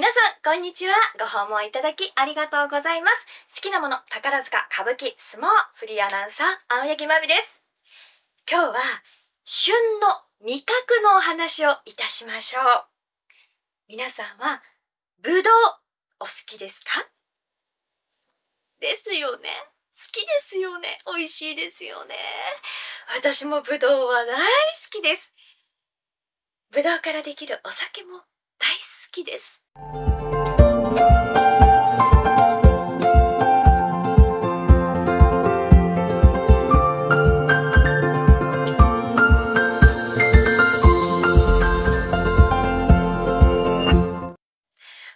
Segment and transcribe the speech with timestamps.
[0.00, 0.94] 皆さん、こんにちは。
[1.18, 3.26] ご訪問いただきありがとうございます。
[3.54, 7.60] 好きなもの、宝塚、歌舞伎、相撲、フリーアナウンサー、青柳まみです。
[8.50, 8.76] 今日は、
[9.44, 12.86] 旬の味覚のお話をいたしましょう。
[13.90, 14.62] 皆さんは、
[15.20, 15.52] ぶどう、
[16.20, 17.06] お好きですか？
[18.80, 19.50] ですよね。
[19.92, 20.98] 好きですよね。
[21.14, 22.16] 美味しいですよね。
[23.14, 24.42] 私もぶどうは大好
[24.90, 25.30] きです。
[26.70, 28.22] ぶどうからできるお酒も
[28.58, 28.80] 大好
[29.12, 29.59] きです。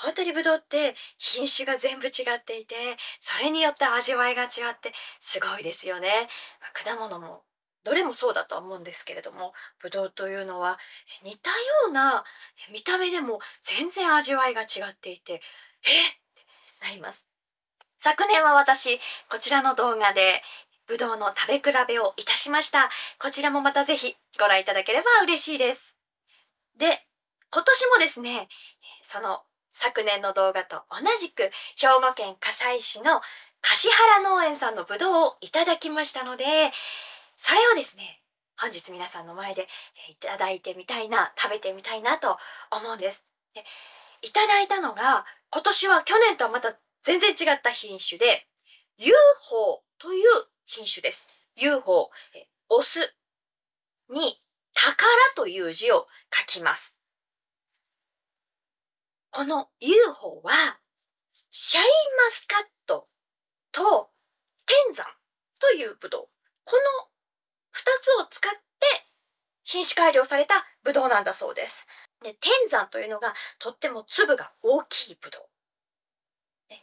[0.00, 2.74] 本当にブドウって品種が全部違っていて
[3.20, 6.28] それによって味わいが違ってすごいですよね。
[6.72, 7.42] 果物も
[7.84, 10.78] どれもそうだとは思うんですけれどもブドウというのは
[11.24, 11.56] 似たよ
[11.88, 12.24] うな
[12.72, 16.46] 見た目でも全然味わいが違っていてえって
[16.82, 17.24] なります。
[17.96, 20.42] 昨年は私こちらの動画で
[20.86, 22.90] ブドウの食べ比べをいたしました。
[23.18, 25.94] こちらもまたぜひご覧いただければ嬉しいです。
[26.76, 27.04] で
[27.50, 28.48] 今年もですね
[29.08, 33.20] その昨年の動画と同じく兵庫県加西市の
[33.62, 36.44] 橿原農園さんのぶどうをいただきましたので
[37.38, 38.20] それをですね
[38.60, 39.68] 本日皆さんの前で
[40.10, 42.36] いただいてみたいな食べてみたいなと
[42.70, 43.24] 思うんです。
[43.54, 43.64] で
[44.22, 48.48] いただいたのが今年は去年とはまた全然違った品種で
[48.98, 50.24] UFO という
[50.66, 51.28] 品種です。
[51.56, 52.10] UFO
[52.68, 53.14] オス
[54.10, 54.40] に
[54.74, 56.96] 宝という字を書きます。
[59.30, 60.80] この UFO は
[61.50, 63.06] シャインマスカット
[63.70, 64.10] と
[64.66, 65.06] 天山
[65.60, 66.28] というブドウ。
[66.64, 67.08] この
[67.74, 68.58] 2つを使って
[69.64, 71.86] 品種改良されたブドウなんだそうです。
[72.22, 75.42] で天山というのがとっても粒が大きいブドウ。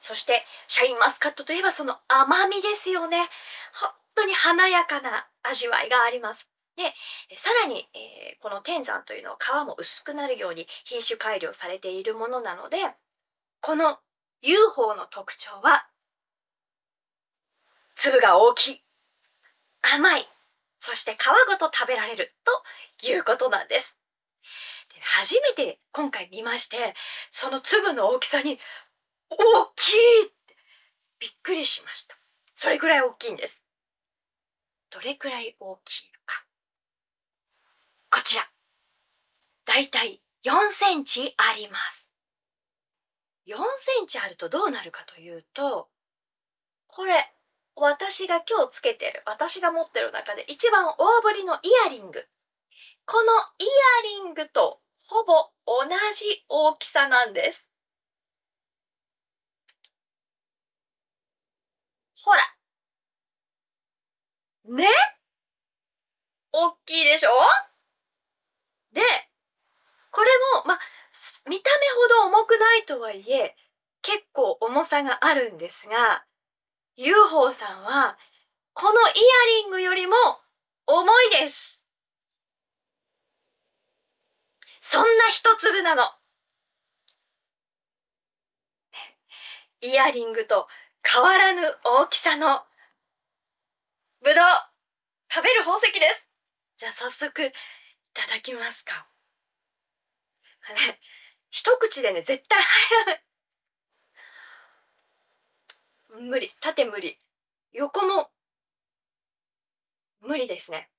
[0.00, 3.28] そしてシャインマスカットといえばその甘みですよね。
[3.72, 6.48] 本当に華やかな味わいがあります。
[6.76, 6.94] で
[7.36, 12.76] さらに、えー、この天山というのは皮も薄くなるように品種改良されているものなので
[13.60, 13.98] この
[14.42, 15.88] UFO の特徴は
[17.96, 18.82] 粒が大きい
[19.82, 20.28] 甘い
[20.88, 21.16] そして皮
[21.46, 22.34] ごと食べられる
[23.02, 23.98] ということなんです。
[24.88, 26.94] で初めて今回見まして、
[27.30, 28.58] その粒の大きさに
[29.28, 30.56] 大きいって
[31.20, 32.16] びっくりしました。
[32.54, 33.66] それくらい大きいんです。
[34.88, 36.46] どれくらい大きいのか。
[38.10, 38.46] こちら。
[39.66, 42.10] だいたい4センチあります。
[43.46, 45.90] 4センチあるとどうなるかというと、
[46.86, 47.30] これ
[47.80, 52.26] 私が今日つけてる私が持ってる中で一番大ぶりのイヤリング。
[53.06, 55.84] このイヤリングとほぼ同
[56.14, 57.66] じ大きさなんです。
[62.22, 62.42] ほら。
[64.64, 64.88] ね。
[66.52, 67.30] 大きいでしょ？
[68.92, 69.02] で
[70.10, 70.78] これもま
[71.46, 73.54] 見た目ほど重くないとはいえ
[74.02, 76.24] 結構重さがあるんですが
[76.98, 78.18] UFO さんは
[78.72, 79.12] このイヤ
[79.62, 80.16] リングよりも
[80.84, 81.80] 重いです。
[84.80, 86.02] そんな一粒なの。
[89.80, 90.66] イヤリングと
[91.04, 92.62] 変わらぬ大きさの
[94.20, 94.44] ぶどう
[95.32, 96.26] 食べる宝石です。
[96.78, 97.52] じゃあ早速い
[98.12, 99.06] ただきますか。
[100.70, 100.98] ね、
[101.50, 103.27] 一口でね絶対入らない。
[106.20, 106.50] 無理。
[106.60, 107.18] 縦無理。
[107.72, 108.30] 横も
[110.20, 110.90] 無理ですね。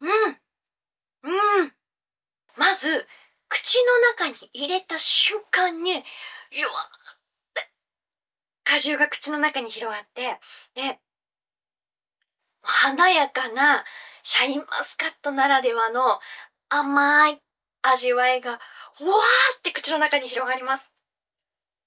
[0.00, 0.08] うん。
[0.08, 0.38] うん。
[1.62, 1.72] うん。
[2.56, 3.06] まず
[3.48, 5.92] 口の中に入れた瞬間に
[6.52, 7.14] ゆわっ
[7.54, 7.70] て
[8.64, 10.38] 果汁が口の中に広がって
[10.74, 11.00] で
[12.62, 13.84] 華やかな
[14.22, 16.18] シャインマスカットならではの
[16.68, 17.40] 甘い
[17.82, 18.58] 味わいがわー
[19.58, 20.92] って口の中に広がります。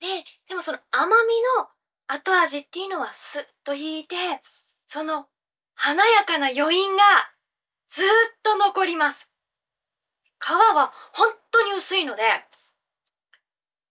[0.00, 0.06] で、
[0.48, 1.12] でもその甘み
[1.58, 1.68] の
[2.06, 4.14] 後味っていうのはスッと引いて、
[4.86, 5.26] その
[5.74, 7.02] 華やかな余韻が
[7.90, 8.06] ずっ
[8.42, 9.28] と残ります。
[10.40, 12.22] 皮は本当に薄いので、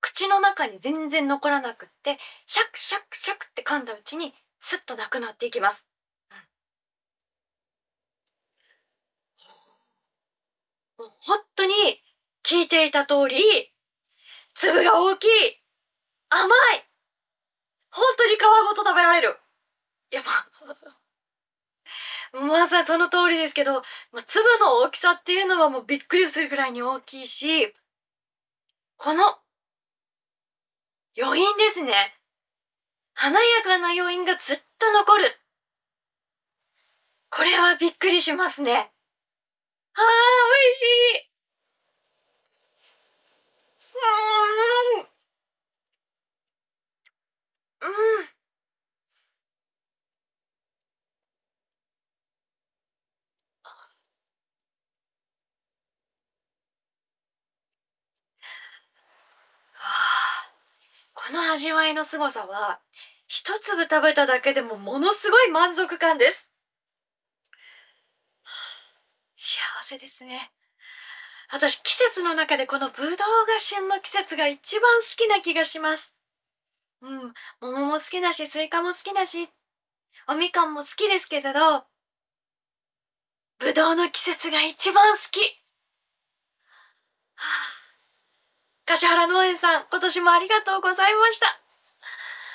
[0.00, 5.87] 口の中に全然残らなくって、シャクシャクシャクって噛んだうちにスッとなくなっていきます。
[10.98, 11.72] 本当に
[12.44, 13.38] 聞いていた通り、
[14.54, 15.28] 粒が大きい
[16.30, 16.84] 甘い
[17.90, 19.38] 本当に皮ごと食べられる
[20.10, 20.48] いやっぱ、
[22.38, 27.74] ま さにその通りですけど、ま、粒の大きさっていうのはもうびっくりするぐらいに大きいし、
[28.96, 29.38] この
[31.20, 32.14] 余韻ですね。
[33.14, 35.40] 華やかな余韻がずっと残る。
[37.30, 38.92] これはびっくりしますね。
[39.98, 41.28] ああ、美味しい。
[43.90, 45.08] うん。
[47.80, 48.28] うん。
[61.14, 62.80] この味わいの凄さは、
[63.26, 66.48] 一粒食べただけでもものすごい満足感です。
[69.36, 70.50] 幸せですね。
[71.50, 73.16] 私、季節の中でこのブドウが
[73.58, 76.14] 旬の季節が一番好きな気がします。
[77.00, 79.48] うん、桃も好きだし、スイカも好きだし、
[80.28, 81.84] おみかんも好きですけれど、
[83.58, 85.40] ブドウの季節が一番好き。
[87.34, 87.78] はあ、
[88.86, 91.60] 柏原農園さん、今年もありがとうございました。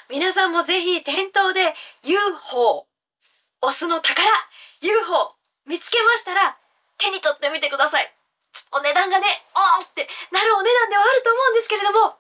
[0.10, 1.74] 皆さんもぜひ店頭で
[2.04, 2.88] UFO、
[3.62, 4.28] オスの宝、
[4.82, 5.36] UFO
[5.66, 6.58] 見つけましたら
[7.04, 8.08] 手に取ってみてください。
[8.56, 12.16] ちょっとお値段がね、おーってなるお値段ではあると思うんですけれども、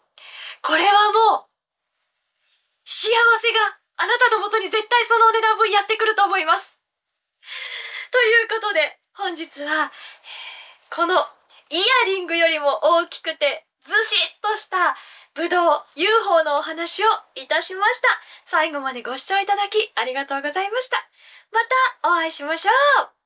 [0.62, 0.92] これは
[1.32, 1.54] もう、
[2.84, 6.76] 幸せがあなたのもとに絶対そのお値段分やってくると思います。
[8.12, 9.92] ということで、本日は、
[10.90, 11.16] この
[11.70, 14.96] イヤリングよりも大きくてずしっとした
[15.34, 18.08] ぶどう UFO のお話をいたしました。
[18.46, 20.98] 最後までご視聴いただきありがとうございました。
[21.52, 21.60] ま
[22.04, 22.72] たお会いしましょ
[23.04, 23.23] う